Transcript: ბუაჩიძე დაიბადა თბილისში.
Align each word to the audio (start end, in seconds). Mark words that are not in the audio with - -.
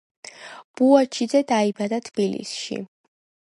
ბუაჩიძე 0.79 1.41
დაიბადა 1.53 2.01
თბილისში. 2.09 2.83